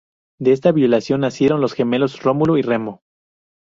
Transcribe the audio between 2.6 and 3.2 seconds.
Remo.